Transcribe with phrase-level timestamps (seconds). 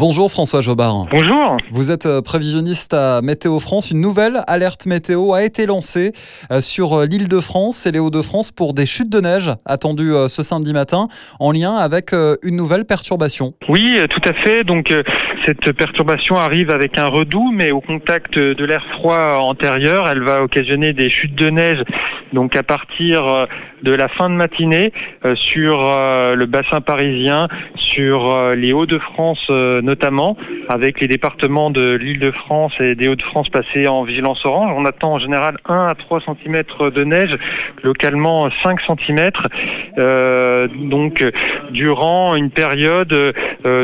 [0.00, 1.06] Bonjour François Jobard.
[1.10, 1.56] Bonjour.
[1.72, 3.90] Vous êtes euh, prévisionniste à Météo France.
[3.90, 6.12] Une nouvelle alerte météo a été lancée
[6.52, 10.12] euh, sur euh, l'île de France et les Hauts-de-France pour des chutes de neige attendues
[10.28, 11.08] ce samedi matin
[11.40, 13.54] en lien avec une nouvelle perturbation.
[13.68, 14.62] Oui, tout à fait.
[14.62, 14.94] Donc
[15.44, 20.44] cette perturbation arrive avec un redout, mais au contact de l'air froid antérieur, elle va
[20.44, 21.82] occasionner des chutes de neige.
[22.32, 23.48] Donc à partir
[23.82, 24.92] de la fin de matinée
[25.34, 27.48] sur le bassin parisien,
[27.88, 30.36] sur les Hauts-de-France notamment,
[30.68, 34.72] avec les départements de l'Île-de-France et des Hauts-de-France passés en vigilance orange.
[34.76, 36.62] On attend en général 1 à 3 cm
[36.94, 37.36] de neige,
[37.82, 39.30] localement 5 cm,
[39.98, 41.24] euh, donc
[41.70, 43.32] durant une période euh,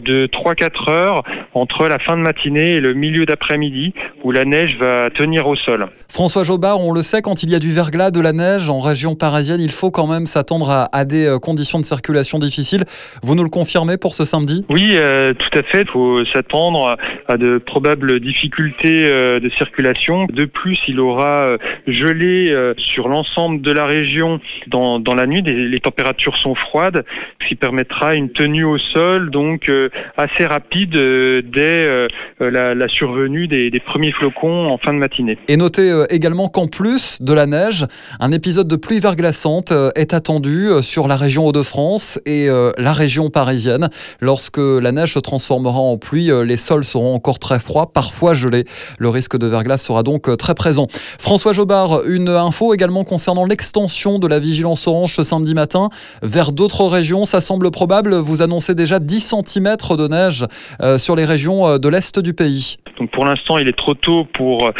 [0.00, 1.22] de 3-4 heures
[1.54, 3.94] entre la fin de matinée et le milieu d'après-midi
[4.24, 5.88] où la neige va tenir au sol.
[6.08, 8.80] François Jobard, on le sait, quand il y a du verglas, de la neige en
[8.80, 12.84] région parisienne, il faut quand même s'attendre à, des euh, conditions de circulation difficiles.
[13.22, 14.96] Vous nous le confirmez pour ce samedi Oui,
[15.38, 15.82] tout à fait.
[15.82, 16.96] Il faut s'attendre
[17.28, 20.26] à de probables difficultés euh, de circulation.
[20.26, 25.42] De plus, il aura euh, gelé euh, sur l'ensemble de la région dans, la nuit.
[25.42, 27.04] Les températures sont froides,
[27.40, 29.70] ce qui permettra une tenue au sol donc
[30.16, 32.08] assez rapide dès
[32.42, 35.38] la, survenue des, premiers flocons en fin de matinée.
[35.48, 37.86] Et notez également qu'en plus de la neige,
[38.20, 42.48] un épisode de pluie verglaçante est attendu sur la région Hauts-de-France et
[42.78, 43.88] la région parisienne.
[44.20, 48.64] Lorsque la neige se transformera en pluie, les sols seront encore très froids, parfois gelés.
[48.98, 50.86] Le risque de verglas sera donc euh, très présent.
[51.18, 55.90] François Jobard, une info également concernant l'extension de la vigilance orange ce samedi matin
[56.22, 57.24] vers d'autres régions.
[57.24, 58.14] Ça semble probable.
[58.14, 60.46] Vous annoncez déjà 10 cm de neige
[60.82, 62.76] euh, sur les régions euh, de l'Est du pays.
[62.98, 64.70] Donc pour l'instant, il est trop tôt pour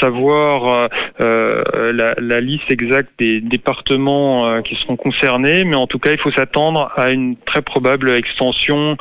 [0.00, 6.30] savoir la, liste exacte des départements qui seront concernés, mais en tout cas, il faut
[6.30, 8.96] s'attendre à une très probable extension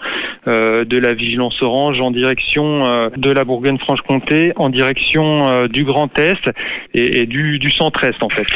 [0.45, 6.49] de la vigilance orange en direction de la Bourgogne-Franche-Comté en direction euh, du Grand Est
[6.93, 8.47] et, du, du centre-Est en fait.